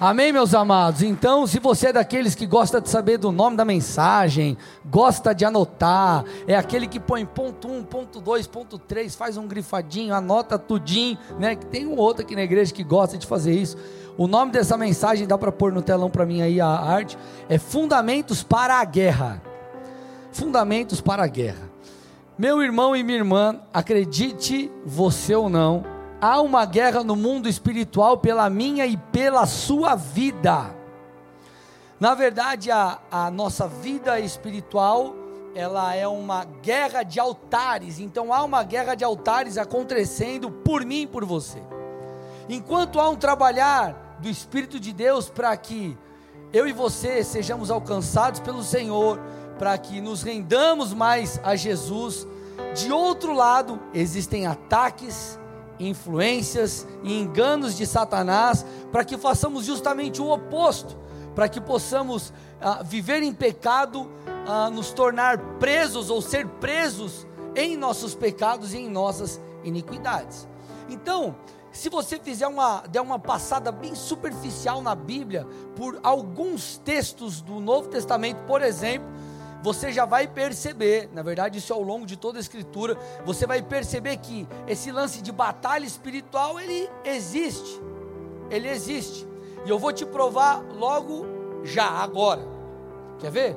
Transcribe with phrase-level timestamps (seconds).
[0.00, 1.02] Amém, meus amados?
[1.02, 5.44] Então, se você é daqueles que gosta de saber do nome da mensagem, gosta de
[5.44, 10.58] anotar, é aquele que põe ponto 1, ponto 2, ponto 3, faz um grifadinho, anota
[10.58, 11.54] tudinho, né?
[11.54, 13.76] Tem um outro aqui na igreja que gosta de fazer isso.
[14.18, 17.16] O nome dessa mensagem, dá para pôr no telão para mim aí a arte,
[17.48, 19.40] é Fundamentos para a Guerra.
[20.32, 21.70] Fundamentos para a Guerra.
[22.36, 25.93] Meu irmão e minha irmã, acredite você ou não,
[26.24, 30.74] há uma guerra no mundo espiritual pela minha e pela sua vida.
[32.00, 35.14] Na verdade, a, a nossa vida espiritual,
[35.54, 38.00] ela é uma guerra de altares.
[38.00, 41.62] Então há uma guerra de altares acontecendo por mim e por você.
[42.48, 45.94] Enquanto há um trabalhar do Espírito de Deus para que
[46.54, 49.20] eu e você sejamos alcançados pelo Senhor,
[49.58, 52.26] para que nos rendamos mais a Jesus.
[52.74, 55.38] De outro lado, existem ataques,
[55.78, 60.96] influências e enganos de Satanás, para que façamos justamente o oposto,
[61.34, 64.10] para que possamos ah, viver em pecado,
[64.46, 70.48] ah, nos tornar presos ou ser presos em nossos pecados e em nossas iniquidades.
[70.88, 71.34] Então,
[71.72, 77.58] se você fizer uma, der uma passada bem superficial na Bíblia, por alguns textos do
[77.58, 79.08] Novo Testamento, por exemplo,
[79.64, 83.46] você já vai perceber, na verdade, isso é ao longo de toda a escritura, você
[83.46, 87.80] vai perceber que esse lance de batalha espiritual, ele existe.
[88.50, 89.26] Ele existe.
[89.64, 91.24] E eu vou te provar logo
[91.64, 92.42] já, agora.
[93.18, 93.56] Quer ver?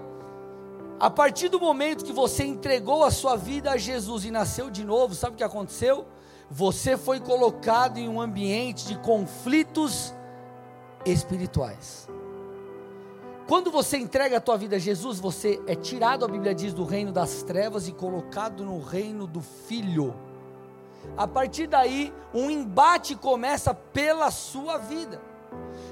[0.98, 4.86] A partir do momento que você entregou a sua vida a Jesus e nasceu de
[4.86, 6.06] novo, sabe o que aconteceu?
[6.50, 10.16] Você foi colocado em um ambiente de conflitos
[11.06, 12.08] espirituais.
[13.48, 16.84] Quando você entrega a tua vida a Jesus, você é tirado, a Bíblia diz, do
[16.84, 20.14] reino das trevas e colocado no reino do Filho.
[21.16, 25.22] A partir daí, um embate começa pela sua vida.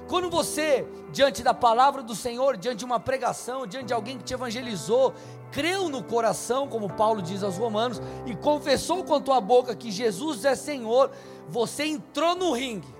[0.10, 4.26] Quando você, diante da palavra do Senhor, diante de uma pregação, diante de alguém que
[4.26, 5.14] te evangelizou,
[5.50, 9.92] creu no coração, como Paulo diz aos Romanos, e confessou com a tua boca que
[9.92, 11.10] Jesus é Senhor,
[11.48, 12.94] você entrou no ringue.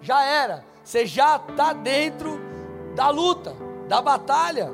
[0.00, 2.53] Já era, você já está dentro
[2.94, 3.54] da luta,
[3.88, 4.70] da batalha.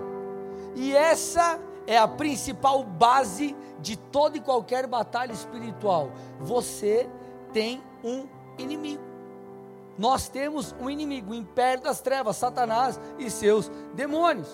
[0.75, 6.11] E essa é a principal base de toda e qualquer batalha espiritual.
[6.39, 7.09] Você
[7.53, 8.27] tem um
[8.59, 9.03] inimigo.
[9.99, 14.49] Nós temos um inimigo, o império das trevas, Satanás e seus demônios.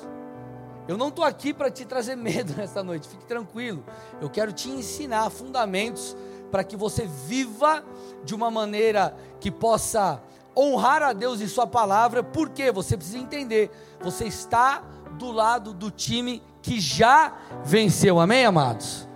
[0.89, 3.85] Eu não estou aqui para te trazer medo nesta noite, fique tranquilo.
[4.21, 6.17] Eu quero te ensinar fundamentos
[6.51, 7.85] para que você viva
[8.25, 10.23] de uma maneira que possa
[10.57, 14.83] honrar a Deus e Sua palavra, porque você precisa entender, você está
[15.19, 17.35] do lado do time que já
[17.65, 19.07] venceu, amém, amados?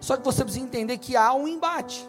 [0.00, 2.06] Só que você precisa entender que há um embate.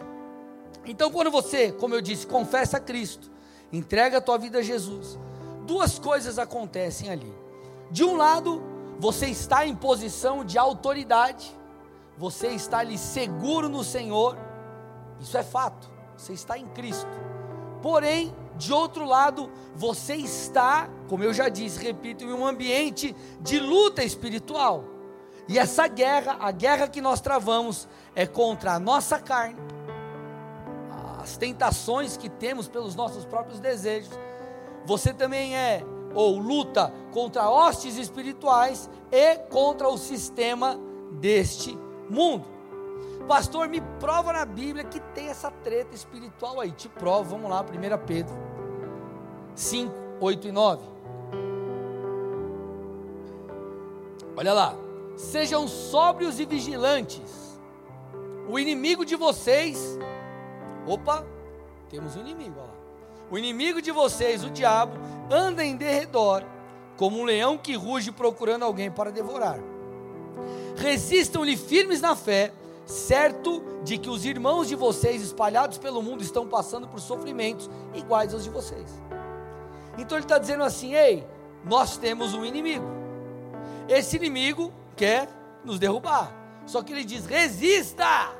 [0.86, 3.30] Então, quando você, como eu disse, confessa a Cristo,
[3.72, 5.18] entrega a tua vida a Jesus,
[5.66, 7.32] duas coisas acontecem ali.
[7.90, 8.62] De um lado,
[8.98, 11.56] você está em posição de autoridade,
[12.16, 14.36] você está ali seguro no Senhor,
[15.18, 17.08] isso é fato, você está em Cristo.
[17.82, 23.58] Porém, de outro lado, você está, como eu já disse, repito, em um ambiente de
[23.58, 24.84] luta espiritual.
[25.48, 29.56] E essa guerra, a guerra que nós travamos, é contra a nossa carne,
[31.18, 34.12] as tentações que temos pelos nossos próprios desejos.
[34.84, 35.82] Você também é,
[36.14, 40.78] ou luta contra hostes espirituais e contra o sistema
[41.12, 41.76] deste
[42.10, 42.44] mundo.
[43.26, 46.72] Pastor, me prova na Bíblia que tem essa treta espiritual aí.
[46.72, 48.49] Te provo, vamos lá, 1 Pedro
[49.54, 50.82] 5, 8 e 9.
[54.36, 54.74] Olha lá.
[55.16, 57.58] Sejam sóbrios e vigilantes.
[58.48, 59.98] O inimigo de vocês.
[60.86, 61.26] Opa,
[61.90, 62.54] temos um inimigo.
[62.56, 62.74] Olha lá.
[63.30, 64.96] O inimigo de vocês, o diabo,
[65.30, 66.42] anda em derredor,
[66.96, 69.60] como um leão que ruge procurando alguém para devorar.
[70.76, 72.52] Resistam-lhe firmes na fé,
[72.86, 78.34] certo de que os irmãos de vocês espalhados pelo mundo estão passando por sofrimentos iguais
[78.34, 79.00] aos de vocês.
[79.98, 81.26] Então ele está dizendo assim: ei,
[81.64, 82.86] nós temos um inimigo.
[83.88, 85.28] Esse inimigo quer
[85.64, 86.32] nos derrubar.
[86.66, 88.32] Só que ele diz: resista,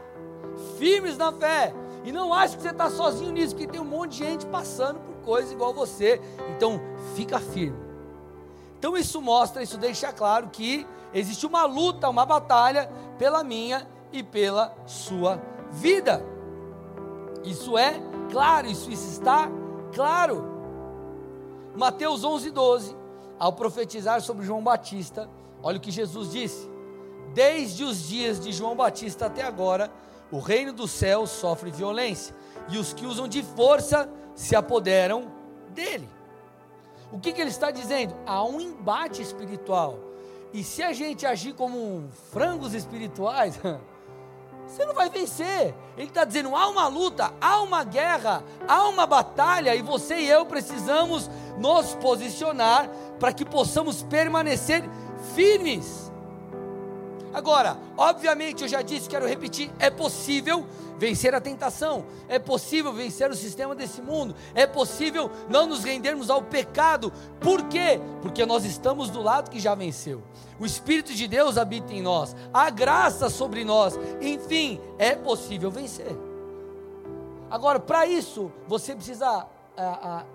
[0.79, 1.75] firmes na fé.
[2.05, 4.99] E não acho que você está sozinho nisso, porque tem um monte de gente passando
[5.00, 6.20] por coisas igual você.
[6.56, 6.81] Então,
[7.14, 7.79] fica firme.
[8.79, 14.23] Então, isso mostra, isso deixa claro que existe uma luta, uma batalha pela minha e
[14.23, 16.25] pela sua vida.
[17.44, 18.00] Isso é
[18.31, 19.50] claro, isso está
[19.94, 20.50] claro.
[21.75, 22.96] Mateus 11, 12,
[23.38, 25.28] ao profetizar sobre João Batista,
[25.62, 26.69] olha o que Jesus disse:
[27.32, 29.90] Desde os dias de João Batista até agora,
[30.31, 32.34] o reino dos céus sofre violência,
[32.69, 35.32] e os que usam de força se apoderam
[35.70, 36.08] dele.
[37.12, 38.14] O que, que ele está dizendo?
[38.26, 39.99] Há um embate espiritual.
[40.52, 43.58] E se a gente agir como frangos espirituais,
[44.67, 45.75] você não vai vencer.
[45.96, 50.28] Ele está dizendo: há uma luta, há uma guerra, há uma batalha, e você e
[50.28, 52.88] eu precisamos nos posicionar
[53.20, 54.82] para que possamos permanecer
[55.34, 56.10] firmes.
[57.32, 60.66] Agora, obviamente, eu já disse, quero repetir: é possível
[60.98, 66.28] vencer a tentação, é possível vencer o sistema desse mundo, é possível não nos rendermos
[66.28, 67.10] ao pecado,
[67.40, 68.00] por quê?
[68.20, 70.22] Porque nós estamos do lado que já venceu,
[70.58, 76.14] o Espírito de Deus habita em nós, a graça sobre nós, enfim, é possível vencer.
[77.50, 79.46] Agora, para isso, você precisa,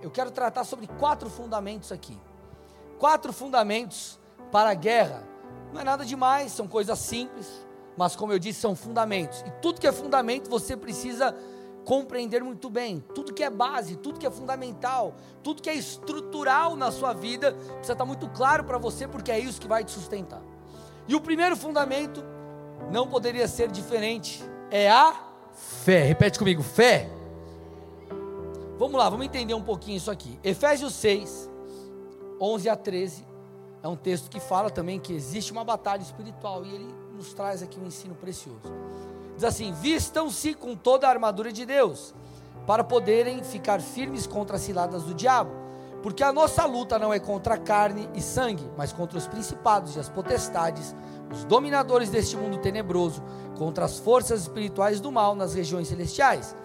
[0.02, 2.20] eu quero tratar sobre quatro fundamentos aqui,
[2.98, 4.20] quatro fundamentos
[4.52, 5.24] para a guerra,
[5.74, 7.66] não é nada demais, são coisas simples,
[7.98, 9.42] mas como eu disse, são fundamentos.
[9.46, 11.36] E tudo que é fundamento você precisa
[11.86, 13.04] compreender muito bem.
[13.14, 17.54] Tudo que é base, tudo que é fundamental, tudo que é estrutural na sua vida,
[17.54, 20.42] precisa estar muito claro para você, porque é isso que vai te sustentar.
[21.08, 22.24] E o primeiro fundamento
[22.92, 25.14] não poderia ser diferente, é a
[25.54, 26.04] fé.
[26.04, 27.10] Repete comigo, fé.
[28.78, 30.38] Vamos lá, vamos entender um pouquinho isso aqui.
[30.44, 31.50] Efésios 6,
[32.42, 33.26] 11 a 13,
[33.82, 37.64] é um texto que fala também que existe uma batalha espiritual e ele nos traz
[37.64, 38.74] aqui um ensino precioso.
[39.36, 42.14] Diz assim: Vistam-se com toda a armadura de Deus,
[42.68, 45.52] para poderem ficar firmes contra as ciladas do diabo,
[46.04, 50.00] porque a nossa luta não é contra carne e sangue, mas contra os principados e
[50.00, 50.94] as potestades,
[51.32, 53.24] os dominadores deste mundo tenebroso,
[53.58, 56.56] contra as forças espirituais do mal nas regiões celestiais.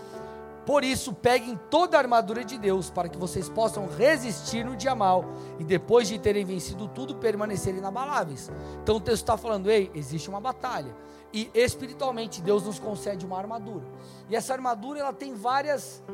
[0.71, 4.95] Por isso, peguem toda a armadura de Deus, para que vocês possam resistir no dia
[4.95, 5.25] mal
[5.59, 8.49] e depois de terem vencido tudo, permanecerem inabaláveis.
[8.81, 10.95] Então o texto está falando: ei, existe uma batalha.
[11.33, 13.85] E espiritualmente, Deus nos concede uma armadura.
[14.29, 16.05] E essa armadura ela tem várias,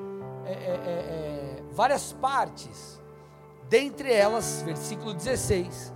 [0.46, 2.98] é, é, é, é várias partes.
[3.68, 5.92] Dentre elas, versículo 16: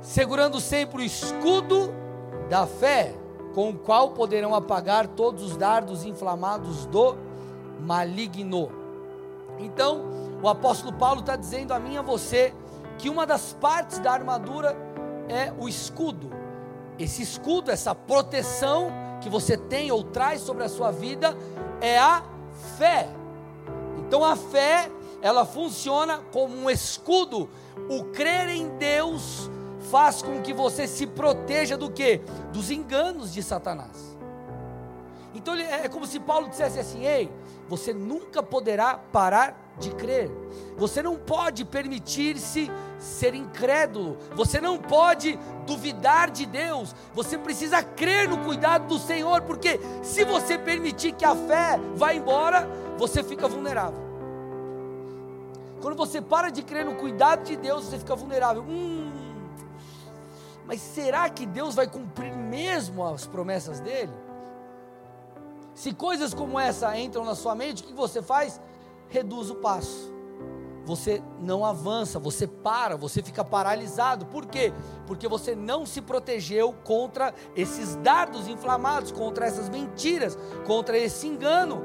[0.00, 1.92] segurando sempre o escudo
[2.50, 3.14] da fé
[3.54, 7.27] com o qual poderão apagar todos os dardos inflamados do
[7.80, 8.70] maligno.
[9.58, 10.04] Então,
[10.42, 12.54] o apóstolo Paulo está dizendo a mim e a você
[12.98, 14.76] que uma das partes da armadura
[15.28, 16.30] é o escudo.
[16.98, 18.90] Esse escudo, essa proteção
[19.20, 21.36] que você tem ou traz sobre a sua vida
[21.80, 22.22] é a
[22.76, 23.08] fé.
[23.98, 24.90] Então a fé,
[25.20, 27.48] ela funciona como um escudo.
[27.88, 29.50] O crer em Deus
[29.90, 32.20] faz com que você se proteja do que?
[32.52, 34.16] Dos enganos de Satanás.
[35.34, 37.30] Então é, é como se Paulo dissesse assim: ei,
[37.68, 40.30] você nunca poderá parar de crer.
[40.76, 44.16] Você não pode permitir-se ser incrédulo.
[44.34, 46.94] Você não pode duvidar de Deus.
[47.14, 52.14] Você precisa crer no cuidado do Senhor, porque se você permitir que a fé vá
[52.14, 54.08] embora, você fica vulnerável.
[55.80, 58.62] Quando você para de crer no cuidado de Deus, você fica vulnerável.
[58.62, 59.12] Hum,
[60.66, 64.12] mas será que Deus vai cumprir mesmo as promessas dele?
[65.78, 68.60] Se coisas como essa entram na sua mente, o que você faz?
[69.08, 70.12] Reduz o passo.
[70.84, 74.26] Você não avança, você para, você fica paralisado.
[74.26, 74.72] Por quê?
[75.06, 80.36] Porque você não se protegeu contra esses dardos inflamados, contra essas mentiras,
[80.66, 81.80] contra esse engano.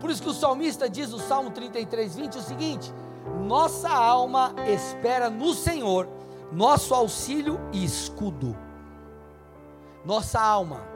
[0.00, 2.92] Por isso que o salmista diz no Salmo 33, 20 o seguinte:
[3.46, 6.08] Nossa alma espera no Senhor
[6.50, 8.56] nosso auxílio e escudo.
[10.04, 10.91] Nossa alma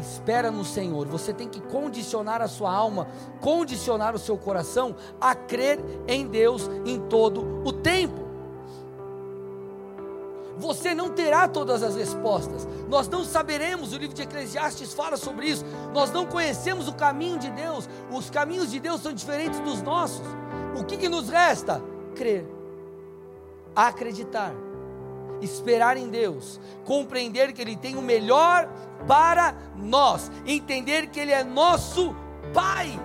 [0.00, 1.06] espera no Senhor.
[1.08, 3.08] Você tem que condicionar a sua alma,
[3.40, 8.26] condicionar o seu coração a crer em Deus em todo o tempo.
[10.58, 12.66] Você não terá todas as respostas.
[12.88, 15.64] Nós não saberemos, o livro de Eclesiastes fala sobre isso.
[15.92, 17.88] Nós não conhecemos o caminho de Deus.
[18.10, 20.26] Os caminhos de Deus são diferentes dos nossos.
[20.78, 21.82] O que, que nos resta?
[22.14, 22.56] Crer
[23.76, 24.54] acreditar,
[25.40, 28.68] esperar em Deus, compreender que Ele tem o melhor
[29.06, 32.14] para nós, entender que Ele é nosso
[32.54, 32.98] Pai.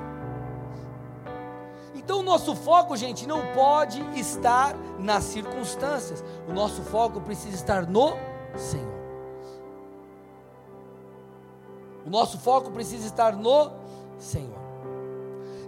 [1.95, 7.85] Então, o nosso foco, gente, não pode estar nas circunstâncias, o nosso foco precisa estar
[7.85, 8.15] no
[8.55, 9.01] Senhor.
[12.05, 13.71] O nosso foco precisa estar no
[14.17, 14.59] Senhor.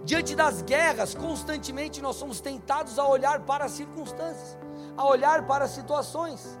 [0.04, 4.58] Diante das guerras, constantemente nós somos tentados a olhar para as circunstâncias
[4.96, 6.58] a olhar para as situações.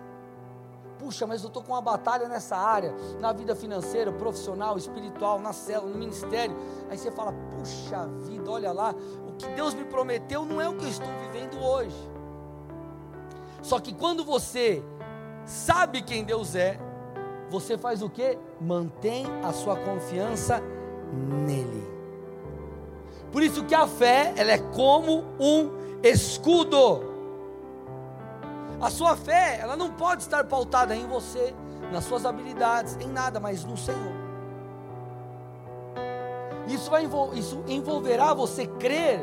[0.98, 5.52] Puxa, mas eu estou com uma batalha nessa área, na vida financeira, profissional, espiritual, na
[5.52, 6.56] célula, no ministério.
[6.88, 8.94] Aí você fala, puxa vida, olha lá,
[9.28, 11.96] o que Deus me prometeu não é o que eu estou vivendo hoje.
[13.60, 14.82] Só que quando você
[15.44, 16.78] sabe quem Deus é,
[17.50, 18.38] você faz o que?
[18.60, 20.62] Mantém a sua confiança
[21.46, 21.86] nele.
[23.32, 25.70] Por isso que a fé, ela é como um
[26.02, 27.13] escudo.
[28.80, 31.54] A sua fé, ela não pode estar pautada em você,
[31.92, 34.24] nas suas habilidades, em nada, mas no Senhor.
[36.66, 39.20] Isso, vai envol isso envolverá você crer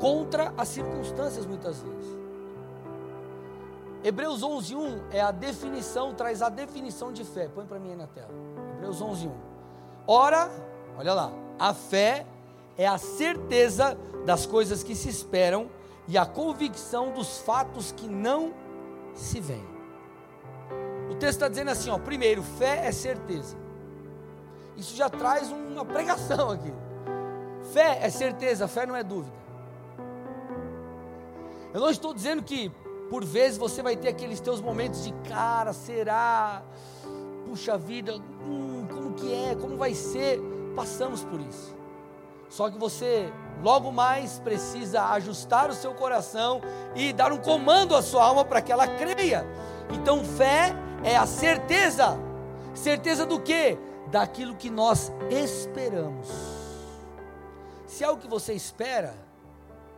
[0.00, 2.14] contra as circunstâncias muitas vezes.
[4.02, 7.48] Hebreus 11:1 é a definição, traz a definição de fé.
[7.48, 8.30] Põe para mim aí na tela.
[8.74, 9.32] Hebreus 11:1.
[10.06, 10.50] Ora,
[10.98, 12.26] olha lá, a fé
[12.76, 15.68] é a certeza das coisas que se esperam
[16.06, 18.52] e a convicção dos fatos que não
[19.14, 19.74] se veem.
[21.10, 23.56] O texto está dizendo assim, ó, primeiro, fé é certeza.
[24.76, 26.72] Isso já traz uma pregação aqui.
[27.72, 29.36] Fé é certeza, fé não é dúvida.
[31.72, 32.70] Eu não estou dizendo que
[33.08, 36.62] por vezes você vai ter aqueles teus momentos de cara, será?
[37.46, 39.54] Puxa vida, hum, como que é?
[39.54, 40.40] Como vai ser?
[40.74, 41.74] Passamos por isso.
[42.48, 43.32] Só que você
[43.62, 46.60] logo mais precisa ajustar o seu coração
[46.94, 49.46] e dar um comando à sua alma para que ela creia.
[49.90, 52.18] Então, fé é a certeza.
[52.74, 53.78] Certeza do que?
[54.10, 56.28] Daquilo que nós esperamos.
[57.86, 59.14] Se é o que você espera,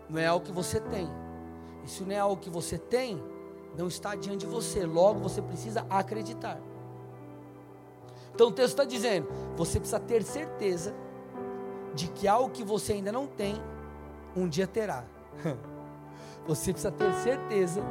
[0.09, 1.09] não é algo que você tem.
[1.85, 3.23] E se não é algo que você tem,
[3.77, 4.85] não está diante de você.
[4.85, 6.59] Logo você precisa acreditar.
[8.35, 10.95] Então o texto está dizendo: você precisa ter certeza
[11.97, 13.61] de que algo que você ainda não tem,
[14.37, 15.03] um dia terá.
[16.47, 17.83] Você precisa ter certeza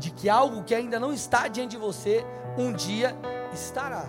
[0.00, 2.26] de que algo que ainda não está diante de você,
[2.58, 3.16] um dia
[3.52, 4.04] estará.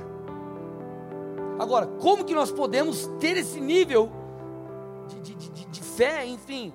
[1.60, 4.10] Agora, como que nós podemos ter esse nível
[5.08, 6.74] de, de, de, de fé, enfim?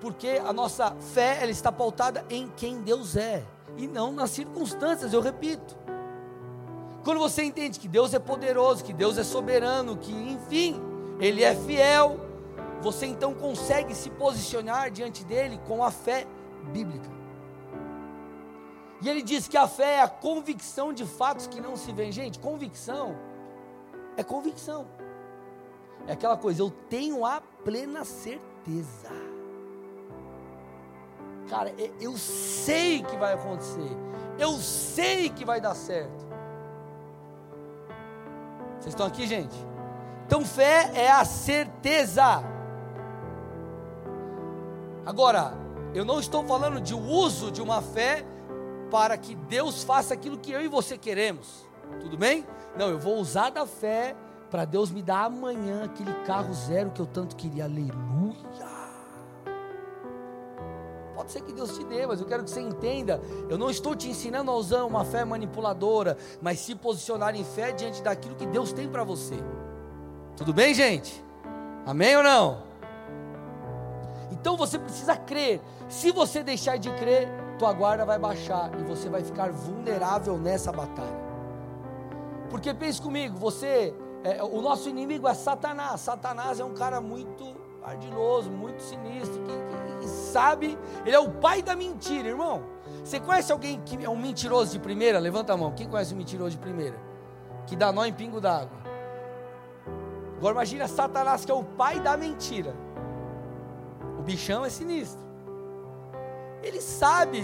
[0.00, 3.44] Porque a nossa fé ela está pautada em quem Deus é
[3.76, 5.76] e não nas circunstâncias, eu repito.
[7.04, 10.80] Quando você entende que Deus é poderoso, que Deus é soberano, que enfim,
[11.18, 12.20] Ele é fiel,
[12.82, 16.26] você então consegue se posicionar diante dele com a fé
[16.72, 17.10] bíblica.
[19.00, 22.12] E ele diz que a fé é a convicção de fatos que não se veem.
[22.12, 23.16] Gente, convicção
[24.16, 24.86] é convicção.
[26.06, 29.10] É aquela coisa, eu tenho a plena certeza.
[31.48, 33.90] Cara, eu sei que vai acontecer.
[34.38, 36.26] Eu sei que vai dar certo.
[38.78, 39.56] Vocês estão aqui, gente?
[40.26, 42.42] Então, fé é a certeza.
[45.04, 45.54] Agora,
[45.94, 48.26] eu não estou falando de uso de uma fé
[48.90, 51.64] para que Deus faça aquilo que eu e você queremos.
[52.00, 52.44] Tudo bem?
[52.76, 54.16] Não, eu vou usar da fé
[54.50, 57.64] para Deus me dar amanhã aquele carro zero que eu tanto queria.
[57.64, 58.66] Aleluia.
[61.14, 63.20] Pode ser que Deus te dê, mas eu quero que você entenda.
[63.48, 67.70] Eu não estou te ensinando a usar uma fé manipuladora, mas se posicionar em fé
[67.70, 69.36] diante daquilo que Deus tem para você.
[70.36, 71.24] Tudo bem, gente?
[71.86, 72.62] Amém ou não?
[74.30, 75.62] Então você precisa crer.
[75.88, 77.26] Se você deixar de crer,
[77.58, 81.26] tua guarda vai baixar e você vai ficar vulnerável nessa batalha.
[82.50, 86.02] Porque pense comigo, você, é, o nosso inimigo é Satanás.
[86.02, 91.30] Satanás é um cara muito ardiloso, muito sinistro, que, que, que sabe, ele é o
[91.30, 92.62] pai da mentira, irmão.
[93.02, 95.18] Você conhece alguém que é um mentiroso de primeira?
[95.18, 95.72] Levanta a mão.
[95.72, 96.96] Quem conhece um mentiroso de primeira?
[97.66, 98.85] Que dá nó em pingo d'água.
[100.36, 102.74] Agora imagina Satanás, que é o pai da mentira
[104.26, 105.24] bichão é sinistro.
[106.62, 107.40] Ele sabe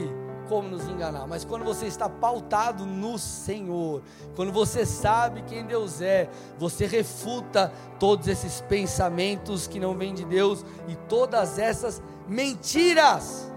[0.48, 4.02] como nos enganar, mas quando você está pautado no Senhor,
[4.34, 10.24] quando você sabe quem Deus é, você refuta todos esses pensamentos que não vêm de
[10.24, 13.50] Deus e todas essas mentiras.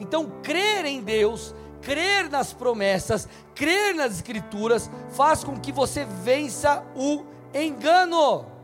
[0.00, 6.84] Então, crer em Deus, crer nas promessas, crer nas Escrituras, faz com que você vença
[6.96, 7.24] o
[7.54, 8.54] engano.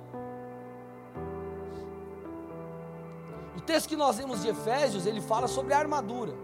[3.71, 6.35] texto que nós vemos de Efésios, ele fala sobre a armadura.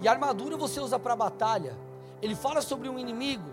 [0.00, 1.76] E a armadura você usa para batalha.
[2.20, 3.50] Ele fala sobre um inimigo,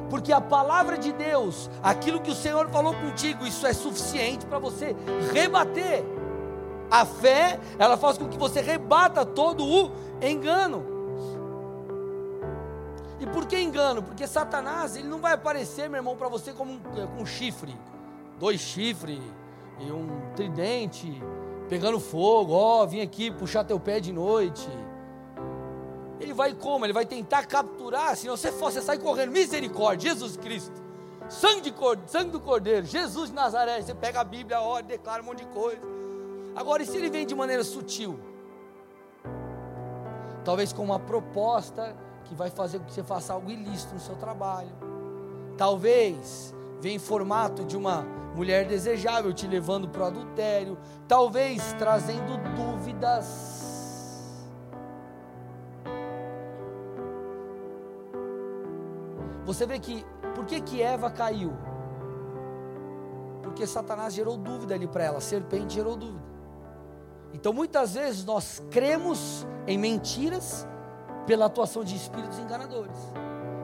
[0.08, 4.58] Porque a palavra de Deus, aquilo que o Senhor falou contigo, isso é suficiente para
[4.58, 4.96] você
[5.30, 6.02] rebater.
[6.90, 9.92] A fé, ela faz com que você rebata todo o
[10.22, 10.91] engano.
[13.22, 14.02] E por que engano?
[14.02, 17.72] Porque Satanás, ele não vai aparecer, meu irmão, para você como um, com um chifre,
[18.36, 19.20] dois chifres
[19.78, 21.22] e um tridente,
[21.68, 24.68] pegando fogo, ó, oh, vim aqui puxar teu pé de noite.
[26.18, 26.84] Ele vai como?
[26.84, 30.82] Ele vai tentar capturar, se você for, você sai correndo, misericórdia, Jesus Cristo,
[31.28, 35.26] sangue, de sangue do Cordeiro, Jesus de Nazaré, você pega a Bíblia, ora, declara um
[35.26, 35.80] monte de coisa.
[36.56, 38.18] Agora, e se ele vem de maneira sutil?
[40.44, 41.96] Talvez com uma proposta
[42.32, 44.70] que vai fazer com que você faça algo ilícito no seu trabalho.
[45.58, 50.78] Talvez venha em formato de uma mulher desejável te levando para o adultério.
[51.06, 53.60] Talvez trazendo dúvidas.
[59.44, 61.52] Você vê que, por que que Eva caiu?
[63.42, 66.32] Porque Satanás gerou dúvida ali para ela, a serpente gerou dúvida.
[67.34, 70.66] Então muitas vezes nós cremos em mentiras
[71.26, 72.96] pela atuação de espíritos enganadores.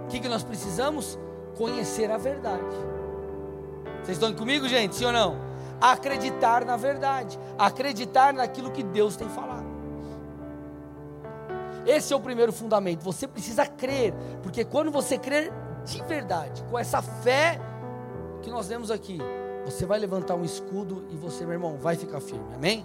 [0.04, 1.18] O que, que nós precisamos?
[1.56, 2.62] Conhecer a verdade.
[4.02, 4.94] Vocês estão comigo, gente?
[4.94, 5.36] Sim ou não?
[5.80, 9.66] Acreditar na verdade, acreditar naquilo que Deus tem falado.
[11.86, 13.02] Esse é o primeiro fundamento.
[13.02, 14.12] Você precisa crer,
[14.42, 15.52] porque quando você crer
[15.84, 17.58] de verdade, com essa fé
[18.42, 19.18] que nós temos aqui,
[19.64, 22.54] você vai levantar um escudo e você, meu irmão, vai ficar firme.
[22.54, 22.84] Amém?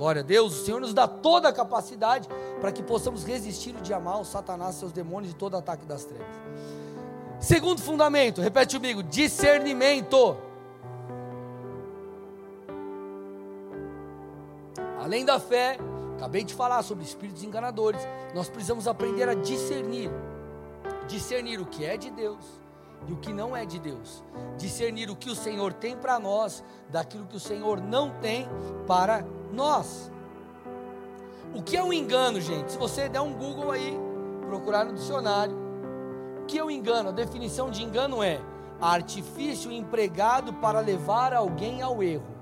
[0.00, 2.26] Glória a Deus, o Senhor nos dá toda a capacidade
[2.58, 6.26] para que possamos resistir o dia mal, Satanás, seus demônios e todo ataque das trevas.
[7.38, 10.38] Segundo fundamento, repete comigo: discernimento.
[14.98, 15.76] Além da fé,
[16.16, 18.00] acabei de falar sobre espíritos enganadores,
[18.34, 20.10] nós precisamos aprender a discernir
[21.08, 22.59] discernir o que é de Deus
[23.06, 24.22] e o que não é de Deus,
[24.56, 28.48] discernir o que o Senhor tem para nós daquilo que o Senhor não tem
[28.86, 30.10] para nós.
[31.54, 32.72] O que é um engano, gente?
[32.72, 33.98] Se você der um Google aí,
[34.46, 35.56] procurar no dicionário,
[36.42, 37.08] o que é um engano?
[37.08, 38.40] A definição de engano é
[38.80, 42.40] artifício empregado para levar alguém ao erro.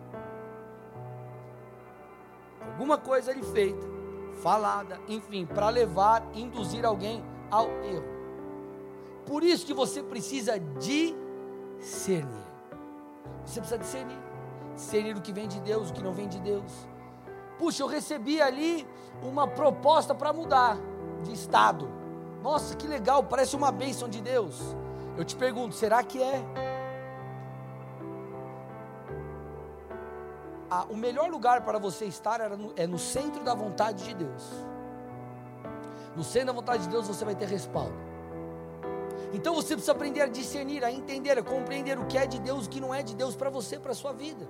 [2.61, 3.87] Alguma coisa ali feita,
[4.42, 8.18] falada, enfim, para levar, induzir alguém ao erro.
[9.29, 12.49] Por isso que você precisa discernir.
[13.45, 14.19] Você precisa discernir.
[14.75, 16.73] Discernir o que vem de Deus, o que não vem de Deus.
[17.59, 18.88] Puxa, eu recebi ali
[19.23, 20.79] uma proposta para mudar
[21.23, 21.87] de estado.
[22.43, 24.75] Nossa, que legal, parece uma bênção de Deus.
[25.14, 26.43] Eu te pergunto, será que é?
[30.71, 34.43] Ah, o melhor lugar para você estar no, é no centro da vontade de Deus.
[36.17, 38.08] No centro da vontade de Deus você vai ter respaldo.
[39.33, 42.67] Então você precisa aprender a discernir, a entender, a compreender o que é de Deus,
[42.67, 44.49] o que não é de Deus para você, para a sua vida.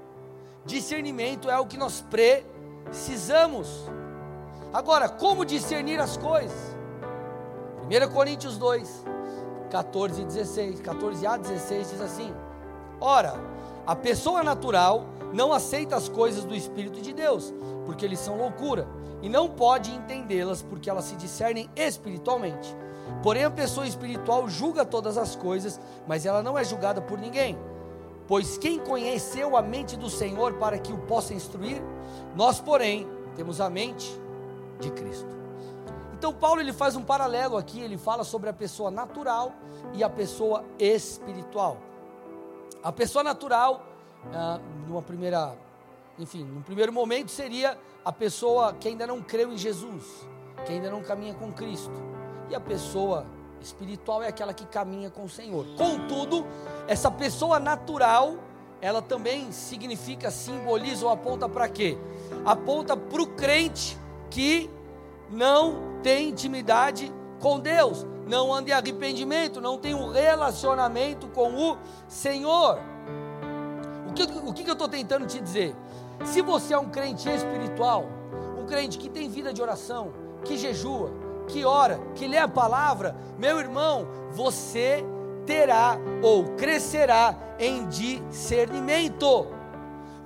[0.64, 2.04] Discernimento é o que nós
[2.90, 3.86] precisamos.
[4.72, 6.76] Agora, como discernir as coisas?
[7.88, 9.04] 1 Coríntios 2,
[9.70, 12.32] 14 e 16, 14 a 16 diz assim:
[13.00, 13.34] Ora,
[13.86, 17.52] a pessoa natural não aceita as coisas do Espírito de Deus,
[17.86, 18.86] porque eles são loucura,
[19.22, 22.76] e não pode entendê-las porque elas se discernem espiritualmente.
[23.22, 27.58] Porém, a pessoa espiritual julga todas as coisas, mas ela não é julgada por ninguém.
[28.26, 31.82] Pois quem conheceu a mente do Senhor para que o possa instruir?
[32.36, 34.06] Nós, porém, temos a mente
[34.78, 35.38] de Cristo.
[36.12, 39.52] Então, Paulo ele faz um paralelo aqui, ele fala sobre a pessoa natural
[39.94, 41.78] e a pessoa espiritual.
[42.82, 43.84] A pessoa natural,
[44.34, 45.56] ah, numa primeira,
[46.18, 50.26] enfim, num primeiro momento seria a pessoa que ainda não creu em Jesus,
[50.66, 52.17] que ainda não caminha com Cristo.
[52.50, 53.26] E a pessoa
[53.60, 55.66] espiritual é aquela que caminha com o Senhor.
[55.76, 56.46] Contudo,
[56.86, 58.36] essa pessoa natural,
[58.80, 61.98] ela também significa, simboliza ou aponta para quê?
[62.44, 63.98] Aponta para o crente
[64.30, 64.70] que
[65.30, 71.78] não tem intimidade com Deus, não anda em arrependimento, não tem um relacionamento com o
[72.06, 72.78] Senhor.
[74.08, 75.74] O que, o que eu estou tentando te dizer?
[76.24, 78.06] Se você é um crente espiritual,
[78.58, 80.12] um crente que tem vida de oração,
[80.44, 81.10] que jejua,
[81.48, 85.04] que ora, que lê a palavra, meu irmão, você
[85.44, 89.48] terá ou crescerá em discernimento.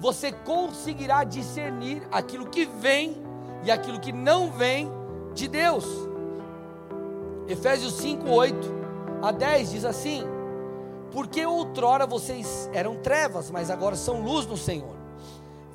[0.01, 3.23] Você conseguirá discernir aquilo que vem
[3.65, 4.91] e aquilo que não vem
[5.33, 5.87] de Deus.
[7.49, 8.83] Efésios 5, 8
[9.23, 10.25] a 10 diz assim:
[11.13, 14.97] Porque outrora vocês eram trevas, mas agora são luz no Senhor.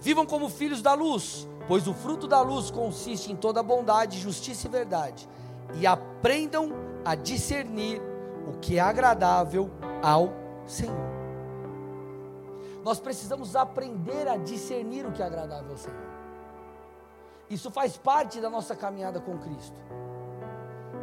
[0.02, 4.68] Vivam como filhos da luz, pois o fruto da luz consiste em toda bondade, justiça
[4.68, 5.28] e verdade.
[5.76, 6.72] E aprendam
[7.04, 8.02] a discernir
[8.48, 9.70] o que é agradável
[10.02, 10.34] ao
[10.66, 10.96] Senhor.
[12.84, 16.08] Nós precisamos aprender a discernir o que é agradável ao Senhor.
[17.50, 19.76] Isso faz parte da nossa caminhada com Cristo.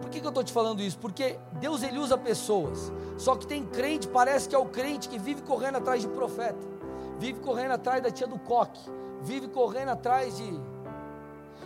[0.01, 0.99] Por que, que eu estou te falando isso?
[0.99, 2.93] Porque Deus ele usa pessoas.
[3.17, 6.67] Só que tem crente, parece que é o crente que vive correndo atrás de profeta,
[7.19, 8.81] vive correndo atrás da tia do coque,
[9.25, 10.61] vive correndo atrás de.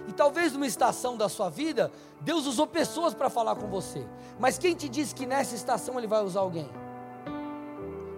[0.06, 4.06] E talvez numa estação da sua vida, Deus usou pessoas para falar com você.
[4.38, 6.70] Mas quem te disse que nessa estação ele vai usar alguém?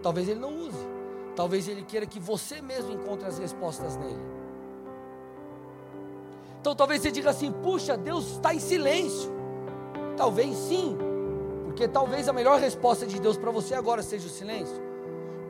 [0.02, 0.86] Talvez ele não use.
[1.34, 4.20] Talvez ele queira que você mesmo encontre as respostas nele.
[6.60, 9.30] Então talvez você diga assim: puxa, Deus está em silêncio.
[10.16, 10.98] Talvez sim,
[11.64, 14.76] porque talvez a melhor resposta de Deus para você agora seja o silêncio.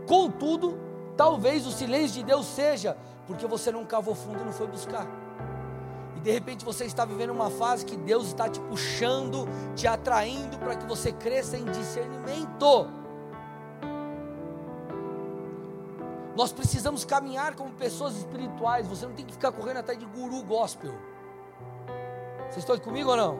[0.06, 0.78] Contudo,
[1.16, 2.96] talvez o silêncio de Deus seja
[3.30, 5.06] porque você não cavou fundo e não foi buscar.
[6.16, 10.58] E de repente você está vivendo uma fase que Deus está te puxando, te atraindo
[10.58, 12.88] para que você cresça em discernimento.
[16.36, 18.88] Nós precisamos caminhar como pessoas espirituais.
[18.88, 20.92] Você não tem que ficar correndo atrás de guru gospel.
[22.48, 23.38] Vocês estão comigo ou não?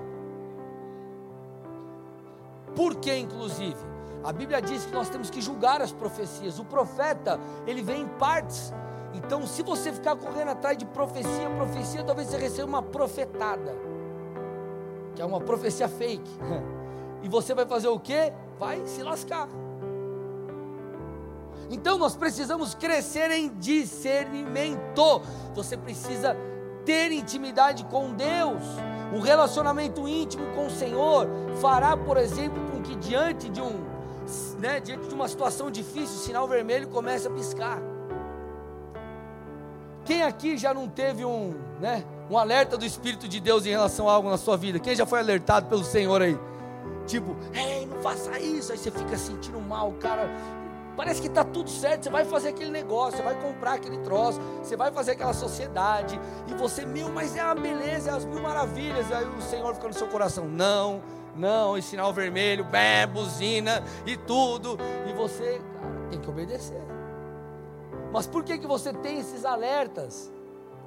[2.77, 3.85] Por que, inclusive?
[4.23, 6.61] A Bíblia diz que nós temos que julgar as profecias.
[6.61, 8.73] O profeta, ele vem em partes.
[9.13, 13.75] Então, se você ficar correndo atrás de profecia, profecia, talvez você receba uma profetada,
[15.15, 16.31] que é uma profecia fake.
[17.23, 18.33] E você vai fazer o quê?
[18.59, 19.47] Vai se lascar.
[21.71, 25.23] Então nós precisamos crescer em discernimento.
[25.55, 26.37] Você precisa
[26.85, 28.63] ter intimidade com Deus.
[29.13, 31.29] Um relacionamento íntimo com o Senhor
[31.61, 33.85] fará, por exemplo, com que diante de um,
[34.59, 37.81] né, diante de uma situação difícil, o sinal vermelho comece a piscar.
[40.11, 44.09] Quem aqui já não teve um, né, um alerta do Espírito de Deus em relação
[44.09, 44.81] a algo na sua vida?
[44.81, 46.37] Quem já foi alertado pelo Senhor aí?
[47.07, 48.73] Tipo, ei, não faça isso.
[48.73, 50.29] Aí você fica sentindo mal, cara
[50.97, 54.41] Parece que está tudo certo, você vai fazer aquele negócio, você vai comprar aquele troço,
[54.61, 58.43] você vai fazer aquela sociedade, e você, meu, mas é a beleza, é as mil
[58.43, 61.01] maravilhas, e aí o Senhor fica no seu coração, não,
[61.37, 64.77] não, e sinal vermelho, bé, buzina e tudo,
[65.09, 67.00] e você, cara, tem que obedecer.
[68.13, 70.33] Mas por que, que você tem esses alertas?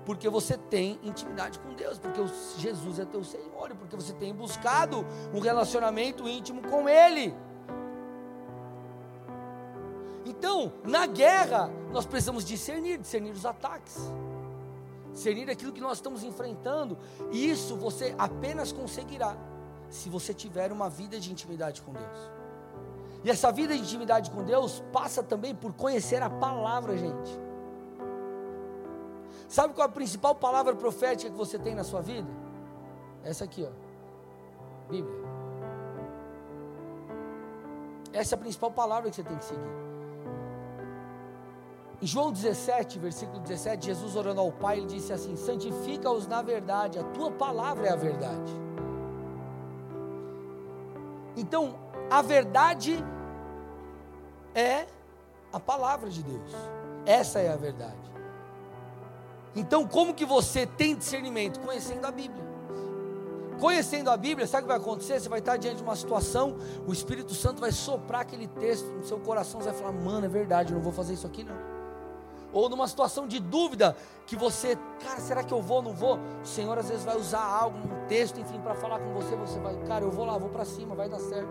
[0.05, 2.21] Porque você tem intimidade com Deus, porque
[2.57, 7.33] Jesus é teu Senhor, e porque você tem buscado um relacionamento íntimo com Ele.
[10.25, 13.97] Então, na guerra, nós precisamos discernir, discernir os ataques,
[15.13, 16.97] discernir aquilo que nós estamos enfrentando,
[17.31, 19.37] e isso você apenas conseguirá
[19.89, 22.42] se você tiver uma vida de intimidade com Deus.
[23.23, 27.39] E essa vida de intimidade com Deus passa também por conhecer a palavra, gente.
[29.47, 32.29] Sabe qual é a principal palavra profética que você tem na sua vida?
[33.23, 34.89] Essa aqui, ó.
[34.89, 35.15] Bíblia.
[38.11, 39.83] Essa é a principal palavra que você tem que seguir.
[42.01, 46.99] Em João 17, versículo 17, Jesus orando ao Pai, ele disse assim: Santifica-os na verdade,
[46.99, 48.51] a tua palavra é a verdade.
[51.37, 51.75] Então,
[52.09, 53.03] a verdade
[54.55, 54.85] é
[55.51, 56.51] a palavra de Deus.
[57.05, 58.11] Essa é a verdade.
[59.55, 61.59] Então, como que você tem discernimento?
[61.59, 62.43] Conhecendo a Bíblia.
[63.59, 65.19] Conhecendo a Bíblia, sabe o que vai acontecer?
[65.19, 69.05] Você vai estar diante de uma situação, o Espírito Santo vai soprar aquele texto no
[69.05, 71.73] seu coração, você vai falar: "Mano, é verdade, eu não vou fazer isso aqui não"
[72.53, 76.19] ou numa situação de dúvida, que você, cara, será que eu vou, não vou?
[76.41, 79.59] O Senhor às vezes vai usar algo, um texto, enfim, para falar com você, você
[79.59, 81.49] vai, cara, eu vou lá, vou para cima, vai dar certo.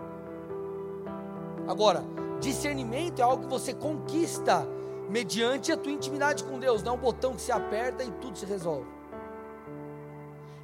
[1.67, 2.03] Agora,
[2.39, 4.67] discernimento é algo que você conquista
[5.09, 8.37] mediante a tua intimidade com Deus, não é um botão que se aperta e tudo
[8.37, 8.87] se resolve.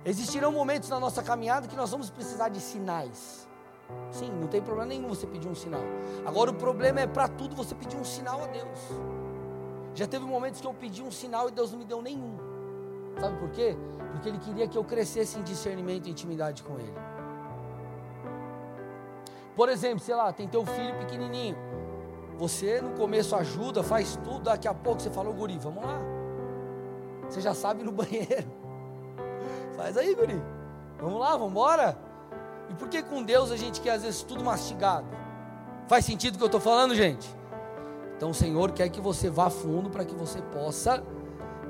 [0.06, 3.48] Existirão momentos na nossa caminhada que nós vamos precisar de sinais.
[4.12, 5.82] Sim, não tem problema nenhum você pedir um sinal.
[6.26, 8.80] Agora o problema é para tudo você pedir um sinal a Deus.
[9.94, 12.38] Já teve momentos que eu pedi um sinal e Deus não me deu nenhum.
[13.20, 13.76] Sabe por quê?
[14.12, 16.94] Porque Ele queria que eu crescesse em discernimento e intimidade com Ele.
[19.60, 21.58] Por exemplo, sei lá, tem teu filho pequenininho.
[22.38, 26.00] Você no começo ajuda, faz tudo, daqui a pouco você falou, guri, vamos lá.
[27.28, 28.50] Você já sabe no banheiro.
[29.76, 30.42] Faz aí, guri.
[30.98, 31.98] Vamos lá, vamos embora.
[32.70, 35.08] E por que com Deus a gente quer às vezes tudo mastigado?
[35.90, 37.30] Faz sentido o que eu estou falando, gente?
[38.16, 41.04] Então o Senhor quer que você vá fundo para que você possa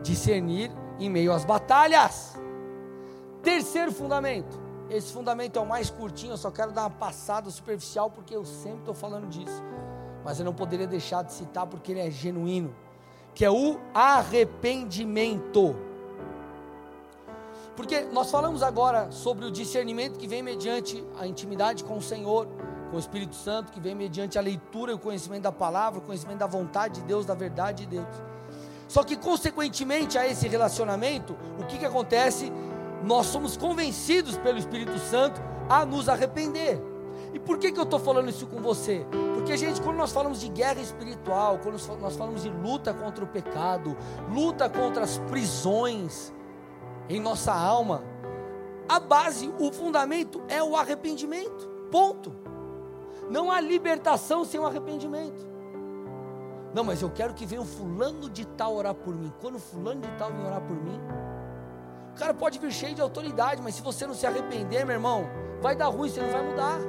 [0.04, 2.40] discernir em meio às batalhas.
[3.42, 4.69] Terceiro fundamento.
[4.90, 8.44] Esse fundamento é o mais curtinho, eu só quero dar uma passada superficial porque eu
[8.44, 9.64] sempre estou falando disso.
[10.24, 12.76] Mas eu não poderia deixar de citar porque ele é genuíno.
[13.34, 15.76] que é o arrependimento.
[17.76, 22.48] Porque nós falamos agora sobre o discernimento que vem mediante a intimidade com o Senhor,
[22.90, 26.02] com o Espírito Santo, que vem mediante a leitura e o conhecimento da palavra, o
[26.02, 28.08] conhecimento da vontade de Deus, da verdade de Deus.
[28.90, 32.52] Só que, consequentemente a esse relacionamento, o que, que acontece?
[33.04, 36.82] Nós somos convencidos pelo Espírito Santo a nos arrepender.
[37.34, 39.06] E por que, que eu estou falando isso com você?
[39.36, 43.28] Porque, gente, quando nós falamos de guerra espiritual, quando nós falamos de luta contra o
[43.28, 43.96] pecado,
[44.30, 46.34] luta contra as prisões
[47.08, 48.04] em nossa alma,
[48.88, 51.70] a base, o fundamento é o arrependimento.
[51.92, 52.34] Ponto.
[53.30, 55.48] Não há libertação sem o arrependimento.
[56.74, 59.32] Não, mas eu quero que venha o fulano de tal orar por mim.
[59.40, 61.00] Quando o fulano de tal vem orar por mim,
[62.14, 65.30] o cara pode vir cheio de autoridade, mas se você não se arrepender, meu irmão,
[65.62, 66.80] vai dar ruim, você não vai mudar.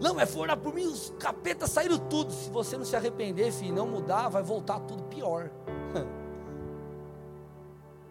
[0.00, 2.32] Não, é for orar por mim, os capetas saíram tudo.
[2.32, 5.50] Se você não se arrepender, filho, não mudar, vai voltar tudo pior.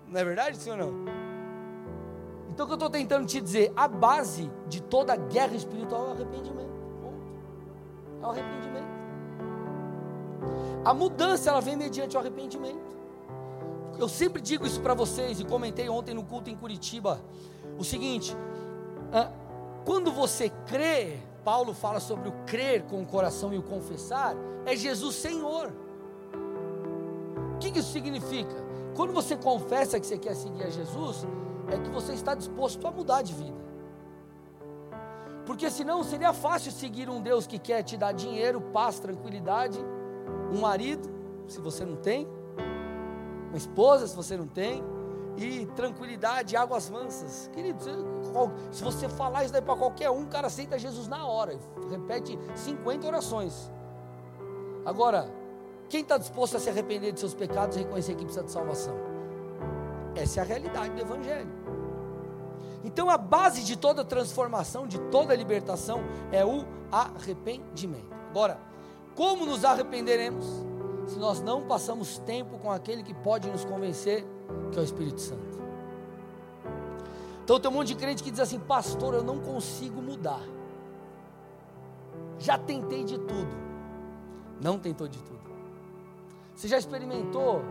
[0.08, 0.94] Não é verdade, ou não?
[2.48, 6.10] Então o que eu estou tentando te dizer, a base de toda guerra espiritual é
[6.10, 6.84] o arrependimento.
[8.22, 8.94] É o arrependimento.
[10.86, 12.96] A mudança ela vem mediante o arrependimento.
[14.00, 17.22] Eu sempre digo isso para vocês e comentei ontem no culto em Curitiba.
[17.78, 18.36] O seguinte:
[19.86, 24.76] quando você crê, Paulo fala sobre o crer com o coração e o confessar, é
[24.76, 25.72] Jesus Senhor.
[27.56, 28.64] O que isso significa?
[28.96, 31.26] Quando você confessa que você quer seguir a Jesus,
[31.72, 33.64] é que você está disposto a mudar de vida.
[35.46, 39.80] Porque senão seria fácil seguir um Deus que quer te dar dinheiro, paz, tranquilidade
[40.52, 41.10] um marido,
[41.48, 42.28] se você não tem,
[43.54, 44.84] uma esposa, se você não tem,
[45.38, 47.52] e tranquilidade, águas mansas.
[47.54, 47.84] Querido,
[48.72, 51.56] se você falar isso daí para qualquer um, o cara aceita Jesus na hora,
[51.90, 53.72] repete 50 orações.
[54.84, 55.32] Agora,
[55.88, 58.96] quem está disposto a se arrepender de seus pecados e reconhecer que precisa de salvação?
[60.16, 61.52] Essa é a realidade do Evangelho.
[62.84, 68.14] Então, a base de toda transformação, de toda libertação, é o arrependimento.
[68.30, 68.60] Agora,
[69.16, 70.73] como nos arrependeremos
[71.08, 74.26] se nós não passamos tempo com aquele que pode nos convencer,
[74.72, 75.62] que é o Espírito Santo?
[77.44, 80.42] Então tem um monte de crente que diz assim: Pastor, eu não consigo mudar.
[82.40, 83.64] Já tentei de tudo.
[84.62, 85.44] Não tentou de tudo.
[86.56, 87.62] Você já experimentou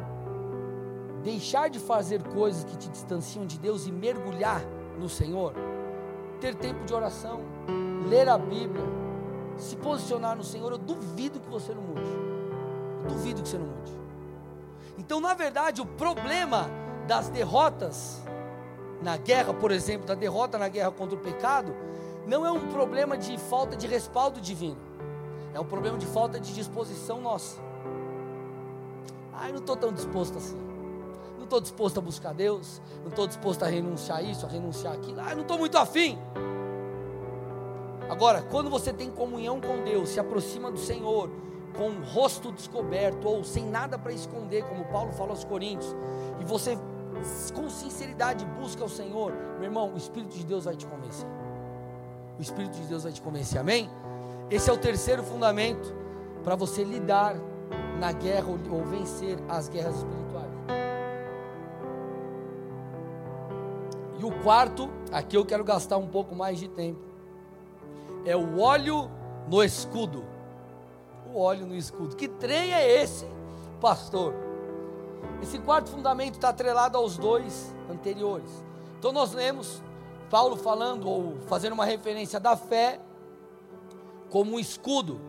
[1.22, 4.62] deixar de fazer coisas que te distanciam de Deus e mergulhar
[4.98, 5.54] no Senhor?
[6.40, 7.40] Ter tempo de oração,
[8.08, 8.84] ler a Bíblia,
[9.56, 12.41] se posicionar no Senhor, eu duvido que você não mude.
[13.08, 13.92] Duvido que você não mude.
[14.98, 16.70] Então, na verdade, o problema
[17.06, 18.22] das derrotas
[19.02, 21.74] na guerra, por exemplo, da derrota na guerra contra o pecado,
[22.26, 24.78] não é um problema de falta de respaldo divino.
[25.52, 27.60] É um problema de falta de disposição nossa.
[29.32, 30.56] Ah, eu não estou tão disposto assim.
[31.36, 32.80] Não estou disposto a buscar Deus.
[33.00, 35.20] Não estou disposto a renunciar a isso, a renunciar aquilo.
[35.20, 36.18] Ah, eu não estou muito afim.
[38.08, 41.28] Agora, quando você tem comunhão com Deus, se aproxima do Senhor,
[41.76, 45.94] com o rosto descoberto ou sem nada para esconder, como Paulo fala aos Coríntios,
[46.40, 46.78] e você
[47.54, 51.28] com sinceridade busca o Senhor, meu irmão, o Espírito de Deus vai te convencer.
[52.38, 53.88] O Espírito de Deus vai te convencer, amém?
[54.50, 55.94] Esse é o terceiro fundamento
[56.42, 57.36] para você lidar
[57.98, 60.50] na guerra ou, vencer as guerras espirituais.
[64.18, 67.12] E o quarto, aqui eu quero gastar um pouco mais de tempo
[68.24, 69.10] é o óleo
[69.48, 70.24] no escudo.
[71.32, 72.16] O óleo no escudo.
[72.16, 73.26] Que trem é esse,
[73.80, 74.34] pastor?
[75.42, 78.64] Esse quarto fundamento está atrelado aos dois anteriores.
[78.98, 79.82] Então nós lemos
[80.30, 83.00] Paulo falando ou fazendo uma referência da fé
[84.30, 85.20] como um escudo.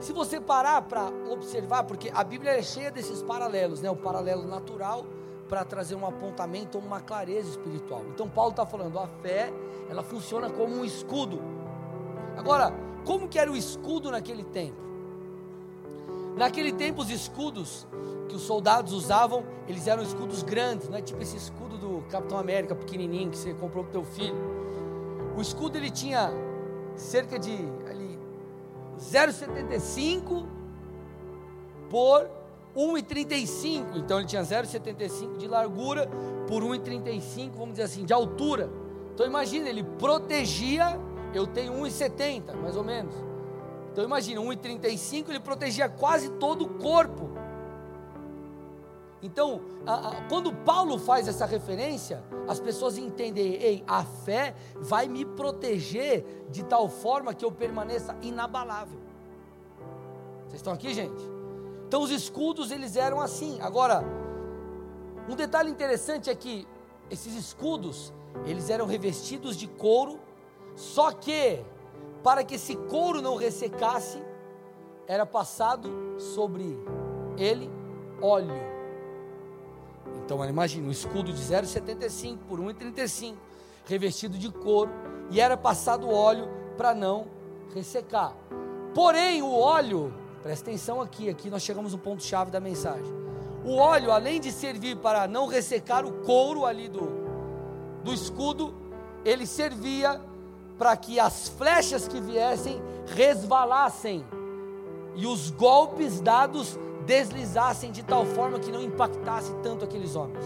[0.00, 3.90] Se você parar para observar, porque a Bíblia é cheia desses paralelos, né?
[3.90, 5.06] O paralelo natural
[5.48, 8.02] para trazer um apontamento ou uma clareza espiritual.
[8.08, 9.52] Então Paulo está falando, a fé,
[9.88, 11.40] ela funciona como um escudo
[12.36, 12.70] Agora,
[13.04, 14.85] como que era o escudo naquele tempo?
[16.36, 17.86] Naquele tempo os escudos
[18.28, 22.38] que os soldados usavam, eles eram escudos grandes, não é tipo esse escudo do Capitão
[22.38, 24.36] América pequenininho que você comprou para o teu filho.
[25.36, 26.30] O escudo ele tinha
[26.94, 27.52] cerca de
[27.88, 28.18] ali
[28.98, 30.46] 0,75
[31.88, 32.28] por
[32.76, 33.96] 1,35.
[33.96, 36.08] Então ele tinha 0,75 de largura
[36.46, 38.70] por 1,35, vamos dizer assim, de altura.
[39.14, 41.00] Então imagina, ele protegia
[41.34, 43.14] eu tenho 1,70 mais ou menos.
[43.96, 47.30] Então imagina, 1,35 ele protegia quase todo o corpo.
[49.22, 55.08] Então, a, a, quando Paulo faz essa referência, as pessoas entendem, ei, a fé vai
[55.08, 59.00] me proteger de tal forma que eu permaneça inabalável.
[60.42, 61.22] Vocês estão aqui, gente?
[61.88, 63.58] Então os escudos eles eram assim.
[63.62, 64.04] Agora,
[65.26, 66.68] um detalhe interessante é que
[67.10, 68.12] esses escudos,
[68.44, 70.20] eles eram revestidos de couro,
[70.74, 71.64] só que
[72.26, 74.20] para que esse couro não ressecasse,
[75.06, 76.76] era passado sobre
[77.38, 77.70] ele
[78.20, 78.52] óleo.
[80.24, 83.36] Então, imagina, um escudo de 0,75 por 1,35,
[83.84, 84.90] revestido de couro,
[85.30, 87.28] e era passado óleo para não
[87.72, 88.34] ressecar.
[88.92, 90.12] Porém, o óleo,
[90.42, 93.14] presta atenção aqui, aqui nós chegamos no ponto chave da mensagem.
[93.64, 97.08] O óleo, além de servir para não ressecar o couro ali do,
[98.02, 98.74] do escudo,
[99.24, 100.20] ele servia
[100.78, 104.24] para que as flechas que viessem resvalassem
[105.14, 110.44] e os golpes dados deslizassem de tal forma que não impactasse tanto aqueles homens.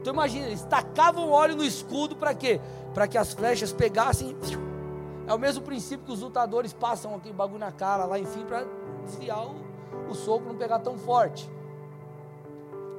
[0.00, 2.60] Então imagina, eles tacavam óleo no escudo para quê?
[2.94, 4.36] Para que as flechas pegassem.
[5.26, 8.64] É o mesmo princípio que os lutadores passam aquele bagulho na cara lá, enfim, para
[9.04, 9.54] desviar o,
[10.10, 11.48] o soco não pegar tão forte.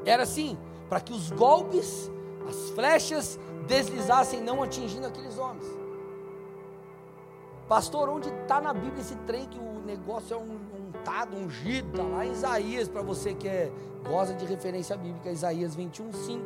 [0.06, 0.58] Era assim,
[0.90, 2.10] para que os golpes,
[2.48, 5.83] as flechas deslizassem não atingindo aqueles homens.
[7.68, 10.58] Pastor, onde está na Bíblia esse trem que o negócio é um,
[10.90, 11.90] untado, ungido?
[11.92, 13.72] Está lá em Isaías, para você que é,
[14.08, 16.46] gosta de referência bíblica, Isaías 21, 5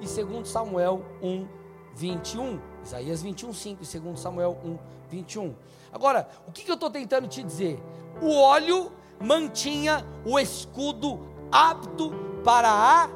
[0.00, 1.46] e 2 Samuel 1,
[1.94, 2.60] 21.
[2.84, 4.78] Isaías 21, 5 e 2 Samuel 1,
[5.10, 5.54] 21.
[5.92, 7.80] Agora, o que, que eu estou tentando te dizer?
[8.20, 11.20] O óleo mantinha o escudo
[11.52, 12.12] apto
[12.44, 13.08] para a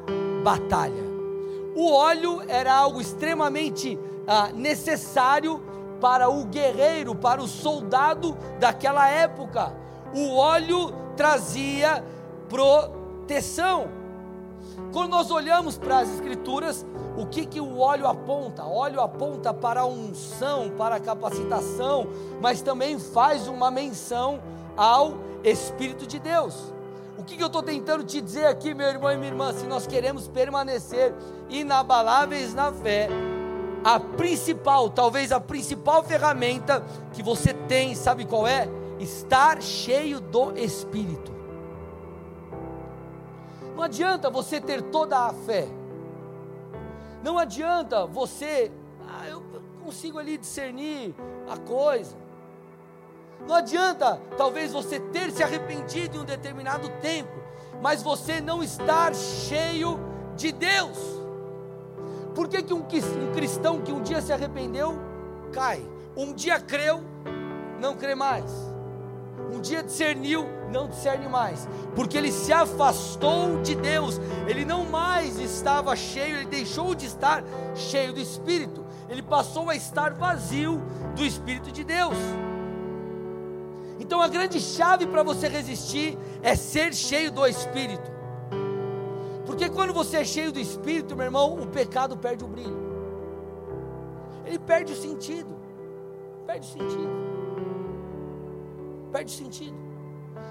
[0.43, 1.03] batalha.
[1.75, 5.61] O óleo era algo extremamente ah, necessário
[6.05, 9.73] para o guerreiro, para o soldado daquela época.
[10.13, 12.05] O óleo trazia
[12.47, 13.87] proteção.
[14.93, 16.85] Quando nós olhamos para as escrituras,
[17.17, 18.63] o que, que o óleo aponta?
[18.63, 22.05] O óleo aponta para a unção, para a capacitação,
[22.39, 24.39] mas também faz uma menção
[24.77, 26.71] ao Espírito de Deus.
[27.17, 29.51] O que, que eu estou tentando te dizer aqui, meu irmão e minha irmã?
[29.53, 31.15] Se nós queremos permanecer
[31.49, 33.09] inabaláveis na fé,
[33.85, 38.67] a principal, talvez a principal ferramenta que você tem, sabe qual é?
[38.99, 41.31] Estar cheio do Espírito.
[43.75, 45.67] Não adianta você ter toda a fé.
[47.21, 48.71] Não adianta você,
[49.07, 49.43] ah, eu
[49.83, 51.13] consigo ali discernir
[51.47, 52.17] a coisa.
[53.47, 57.37] Não adianta, talvez você ter se arrependido em um determinado tempo,
[57.83, 59.99] mas você não estar cheio
[60.35, 61.24] de Deus.
[62.35, 64.99] Por que, que um, um cristão que um dia se arrependeu,
[65.53, 65.81] cai?
[66.17, 67.01] Um dia creu,
[67.79, 68.51] não crê mais.
[69.53, 75.39] Um dia discerniu, não discerne mais, porque ele se afastou de Deus, ele não mais
[75.39, 77.43] estava cheio, ele deixou de estar
[77.73, 80.81] cheio do Espírito, ele passou a estar vazio
[81.15, 82.17] do Espírito de Deus.
[83.97, 88.14] Então a grande chave para você resistir é ser cheio do Espírito.
[89.55, 92.77] Porque quando você é cheio do Espírito, meu irmão, o pecado perde o brilho.
[94.45, 95.55] Ele perde o sentido.
[96.45, 97.09] Perde o sentido.
[99.13, 99.77] Perde o sentido.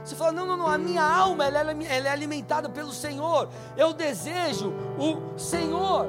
[0.03, 3.51] Você fala, não, não, não, a minha alma ela, é, ela é alimentada pelo Senhor.
[3.77, 6.09] Eu desejo o Senhor.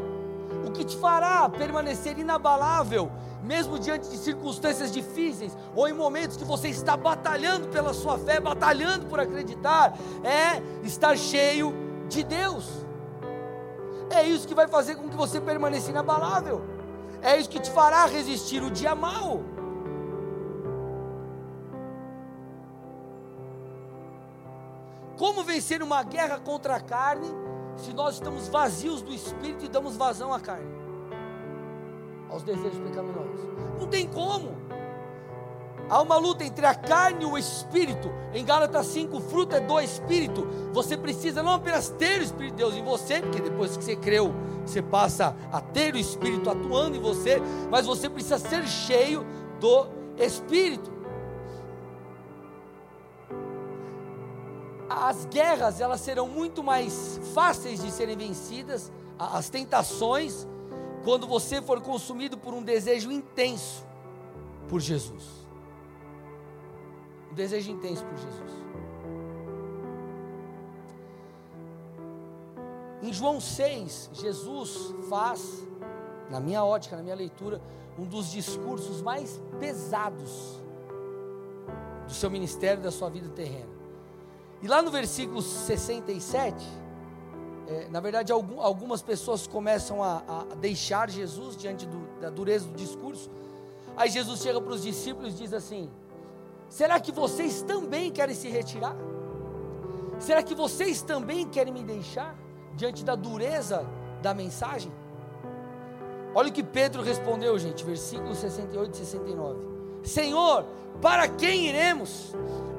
[0.65, 3.11] O que te fará permanecer inabalável,
[3.43, 8.39] mesmo diante de circunstâncias difíceis, ou em momentos que você está batalhando pela sua fé,
[8.39, 11.73] batalhando por acreditar, é estar cheio
[12.07, 12.84] de Deus.
[14.09, 16.61] É isso que vai fazer com que você permaneça inabalável.
[17.21, 19.43] É isso que te fará resistir o dia mau.
[25.17, 27.27] Como vencer uma guerra contra a carne
[27.77, 30.69] se nós estamos vazios do espírito e damos vazão à carne?
[32.29, 33.41] Aos desejos pecaminosos.
[33.79, 34.55] Não tem como.
[35.87, 38.11] Há uma luta entre a carne e o espírito.
[38.33, 40.47] Em Gálatas 5, o fruto é do espírito.
[40.73, 43.95] Você precisa não apenas ter o espírito de Deus em você, porque depois que você
[43.95, 44.33] creu,
[44.65, 49.25] você passa a ter o espírito atuando em você, mas você precisa ser cheio
[49.59, 50.91] do espírito.
[54.89, 60.47] As guerras, elas serão muito mais fáceis de serem vencidas, as tentações,
[61.03, 63.85] quando você for consumido por um desejo intenso
[64.67, 65.44] por Jesus
[67.35, 68.65] desejo intenso por Jesus.
[73.03, 75.63] Em João 6, Jesus faz,
[76.29, 77.61] na minha ótica, na minha leitura,
[77.99, 80.59] um dos discursos mais pesados
[82.07, 83.69] do seu ministério, da sua vida terrena.
[84.61, 86.65] E lá no versículo 67,
[87.67, 92.67] é, na verdade, algum, algumas pessoas começam a, a deixar Jesus diante do, da dureza
[92.67, 93.29] do discurso.
[93.95, 95.89] Aí Jesus chega para os discípulos e diz assim:
[96.69, 98.95] Será que vocês também querem se retirar?
[100.19, 102.35] Será que vocês também querem me deixar
[102.75, 103.85] diante da dureza
[104.21, 104.91] da mensagem?
[106.33, 109.59] Olha o que Pedro respondeu, gente, versículos 68 e 69.
[110.03, 110.65] Senhor,
[111.01, 112.33] para quem iremos?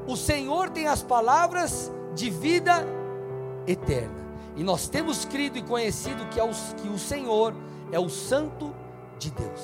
[0.06, 2.86] O Senhor tem as palavras de vida
[3.66, 4.26] eterna.
[4.54, 7.54] E nós temos crido e conhecido que, é o, que o Senhor
[7.90, 8.74] é o Santo
[9.18, 9.60] de Deus.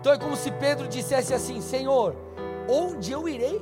[0.00, 2.14] Então é como se Pedro dissesse assim: Senhor,
[2.68, 3.60] onde eu irei?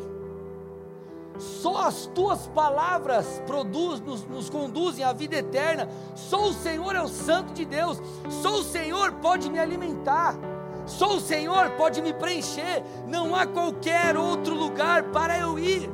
[1.39, 5.89] Só as tuas palavras produz, nos, nos conduzem à vida eterna.
[6.15, 8.01] Só o Senhor é o Santo de Deus.
[8.29, 10.35] Só o Senhor pode me alimentar.
[10.87, 12.83] Só o Senhor pode me preencher.
[13.07, 15.91] Não há qualquer outro lugar para eu ir.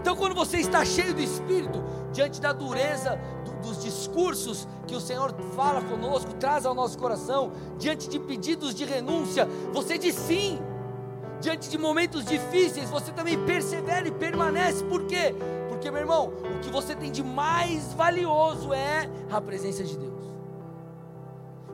[0.00, 1.80] Então, quando você está cheio do Espírito,
[2.12, 7.52] diante da dureza do, dos discursos que o Senhor fala conosco, traz ao nosso coração,
[7.78, 10.58] diante de pedidos de renúncia, você diz sim
[11.42, 14.84] diante de momentos difíceis, você também persevera e permanece.
[14.84, 15.34] Por quê?
[15.68, 20.22] Porque, meu irmão, o que você tem de mais valioso é a presença de Deus.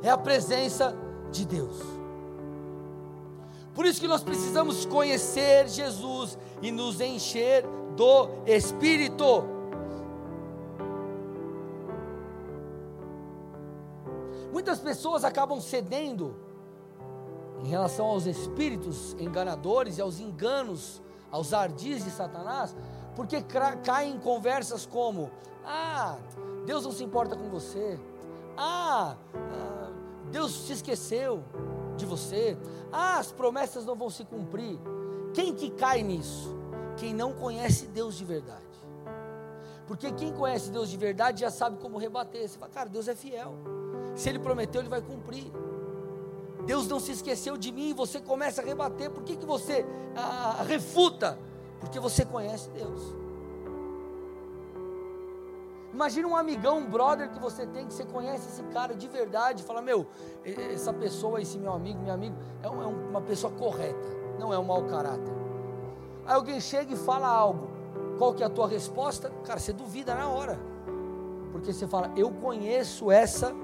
[0.02, 0.96] É a presença
[1.30, 1.76] de Deus.
[3.74, 7.64] Por isso que nós precisamos conhecer Jesus e nos encher
[7.94, 9.44] do Espírito.
[14.50, 16.34] Muitas pessoas acabam cedendo
[17.62, 22.74] em relação aos espíritos enganadores e aos enganos, aos ardis de Satanás,
[23.16, 23.42] porque
[23.84, 25.30] caem em conversas como:
[25.64, 26.16] ah,
[26.64, 27.98] Deus não se importa com você,
[28.56, 29.90] ah, ah,
[30.30, 31.42] Deus se esqueceu
[31.96, 32.56] de você,
[32.92, 34.78] ah, as promessas não vão se cumprir.
[35.34, 36.56] Quem que cai nisso?
[36.96, 38.66] Quem não conhece Deus de verdade.
[39.86, 42.46] Porque quem conhece Deus de verdade já sabe como rebater.
[42.46, 43.54] Você fala, cara, Deus é fiel.
[44.14, 45.50] Se Ele prometeu, Ele vai cumprir.
[46.68, 50.62] Deus não se esqueceu de mim, você começa a rebater, por que, que você ah,
[50.68, 51.38] refuta?
[51.80, 53.00] Porque você conhece Deus.
[55.94, 59.62] Imagina um amigão, um brother que você tem, que você conhece esse cara de verdade,
[59.62, 60.06] fala, meu,
[60.44, 64.06] essa pessoa, esse meu amigo, meu amigo, é, uma pessoa correta,
[64.38, 65.32] não é um mau caráter.
[66.26, 67.66] Aí alguém chega e fala algo,
[68.18, 69.32] qual que é a tua resposta?
[69.42, 70.60] Cara, você duvida na hora,
[71.50, 73.54] porque você fala, eu conheço essa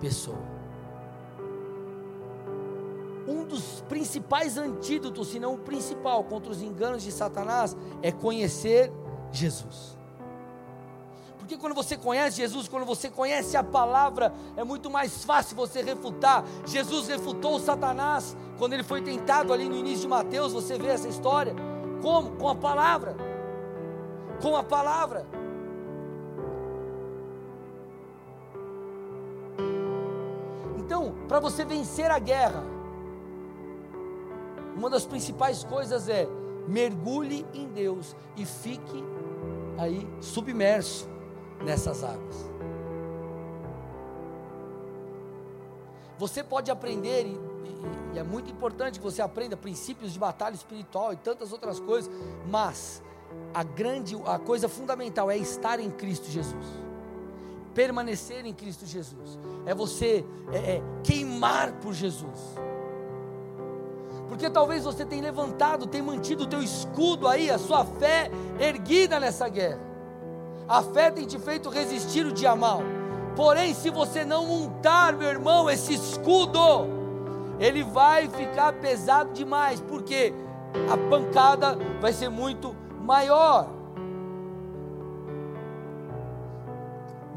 [0.00, 0.55] pessoa
[3.26, 8.92] um dos principais antídotos, se não o principal, contra os enganos de Satanás, é conhecer
[9.32, 9.96] Jesus.
[11.38, 15.80] Porque quando você conhece Jesus, quando você conhece a palavra, é muito mais fácil você
[15.80, 16.44] refutar.
[16.66, 21.08] Jesus refutou Satanás quando ele foi tentado ali no início de Mateus, você vê essa
[21.08, 21.54] história.
[22.02, 22.32] Como?
[22.32, 23.16] Com a palavra.
[24.42, 25.24] Com a palavra.
[30.78, 32.75] Então, para você vencer a guerra,
[34.76, 36.28] uma das principais coisas é
[36.68, 39.02] mergulhe em Deus e fique
[39.78, 41.08] aí submerso
[41.64, 42.50] nessas águas.
[46.18, 51.12] Você pode aprender, e, e, é muito importante que você aprenda princípios de batalha espiritual
[51.12, 52.10] e tantas outras coisas,
[52.48, 53.02] mas
[53.52, 56.66] a grande, a coisa fundamental é estar em Cristo Jesus,
[57.74, 62.56] permanecer em Cristo Jesus, é você é, é, queimar por Jesus.
[64.36, 68.30] Porque talvez você tenha levantado, tenha mantido o teu escudo aí, a sua fé
[68.60, 69.80] erguida nessa guerra.
[70.68, 72.82] A fé tem te feito resistir o dia mal.
[73.34, 76.60] Porém, se você não montar, meu irmão, esse escudo,
[77.58, 80.34] ele vai ficar pesado demais, porque
[80.92, 83.70] a pancada vai ser muito maior.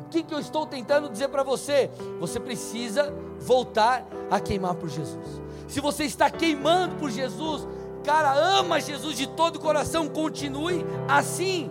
[0.05, 1.89] O que, que eu estou tentando dizer para você?
[2.19, 7.67] Você precisa voltar a queimar por Jesus se você está queimando por Jesus,
[8.03, 11.69] cara, ama Jesus de todo o coração, continue assim.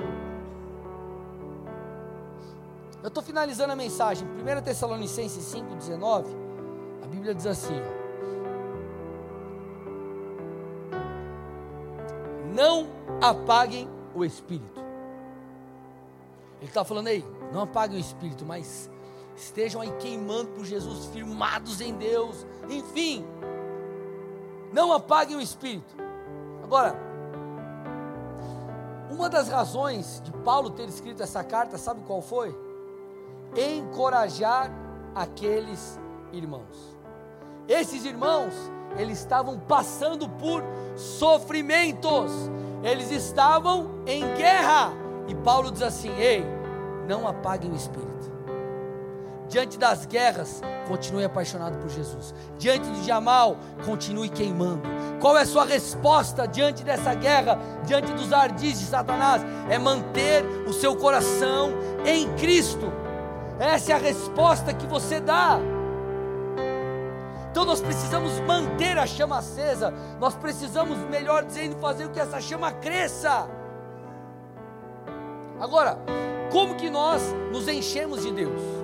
[3.02, 6.26] Eu estou finalizando a mensagem, 1 Tessalonicenses 5,19,
[7.02, 7.74] a Bíblia diz assim:
[12.54, 12.86] Não
[13.20, 14.80] apaguem o espírito.
[16.60, 18.88] Ele está falando aí, não apaguem o espírito, mas
[19.36, 23.24] estejam aí queimando por Jesus, firmados em Deus, enfim,
[24.72, 25.94] não apaguem o espírito.
[26.62, 26.94] Agora,
[29.10, 32.56] uma das razões de Paulo ter escrito essa carta, sabe qual foi?
[33.56, 34.70] Encorajar
[35.14, 35.98] aqueles
[36.32, 36.96] irmãos.
[37.66, 38.52] Esses irmãos,
[38.96, 40.62] eles estavam passando por
[40.96, 42.32] sofrimentos,
[42.82, 44.92] eles estavam em guerra.
[45.26, 46.44] E Paulo diz assim: Ei,
[47.06, 48.27] não apaguem o espírito.
[49.48, 52.34] Diante das guerras, continue apaixonado por Jesus.
[52.58, 54.82] Diante do dia mal, continue queimando.
[55.20, 59.42] Qual é a sua resposta diante dessa guerra, diante dos ardis de Satanás?
[59.70, 61.70] É manter o seu coração
[62.04, 62.92] em Cristo.
[63.58, 65.58] Essa é a resposta que você dá.
[67.50, 72.40] Então nós precisamos manter a chama acesa, nós precisamos, melhor dizendo, fazer com que essa
[72.40, 73.48] chama cresça.
[75.58, 75.98] Agora,
[76.52, 78.77] como que nós nos enchemos de Deus?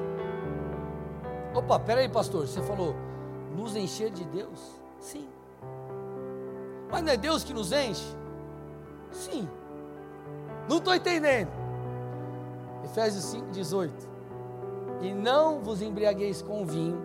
[1.55, 2.95] Opa, peraí, pastor, você falou
[3.57, 4.59] nos encher de Deus?
[4.99, 5.29] Sim.
[6.91, 8.17] Mas não é Deus que nos enche?
[9.11, 9.49] Sim.
[10.69, 11.51] Não estou entendendo.
[12.85, 14.09] Efésios 5, 18.
[15.03, 17.01] E não vos embriagueis com vinho,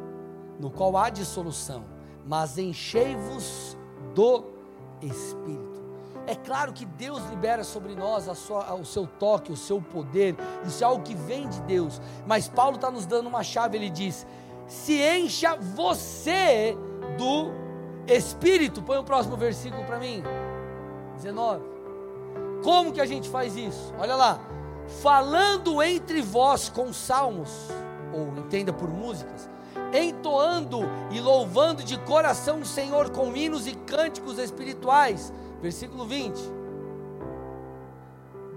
[0.59, 1.83] no qual há dissolução,
[2.25, 3.77] mas enchei-vos
[4.13, 4.45] do
[5.01, 5.79] Espírito.
[6.27, 10.83] É claro que Deus libera sobre nós sua, o seu toque, o seu poder, isso
[10.83, 11.99] é algo que vem de Deus.
[12.27, 14.27] Mas Paulo está nos dando uma chave, ele diz:
[14.69, 16.77] se encha você
[17.17, 17.51] do
[18.07, 18.81] Espírito.
[18.81, 20.23] Põe o próximo versículo para mim,
[21.15, 21.61] 19.
[22.63, 23.93] Como que a gente faz isso?
[23.99, 24.39] Olha lá,
[25.01, 27.49] falando entre vós com salmos,
[28.13, 29.49] ou entenda por músicas,
[29.93, 36.39] entoando e louvando de coração o Senhor com hinos e cânticos espirituais Versículo 20.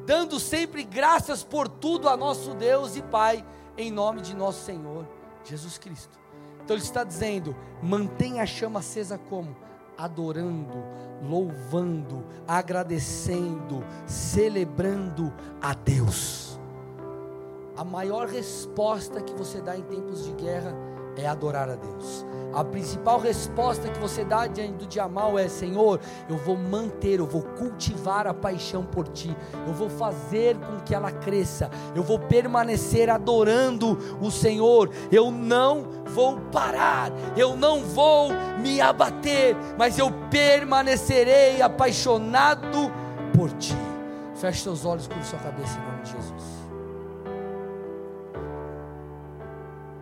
[0.06, 3.44] Dando sempre graças por tudo a nosso Deus e Pai,
[3.76, 5.06] em nome de nosso Senhor
[5.45, 6.18] Jesus Cristo.
[6.64, 9.57] Então ele está dizendo: mantenha a chama acesa como?
[9.97, 10.82] Adorando,
[11.22, 16.59] louvando, agradecendo, celebrando a Deus.
[17.76, 20.74] A maior resposta que você dá em tempos de guerra
[21.16, 22.24] é adorar a Deus.
[22.52, 25.98] A principal resposta que você dá diante do dia mal é: Senhor,
[26.28, 29.34] eu vou manter, eu vou cultivar a paixão por Ti,
[29.66, 35.86] eu vou fazer com que ela cresça, eu vou permanecer adorando o Senhor, eu não
[36.06, 42.92] vou parar, eu não vou me abater, mas eu permanecerei apaixonado
[43.34, 43.76] por Ti.
[44.34, 46.31] Feche seus olhos, com sua cabeça em nome de Jesus.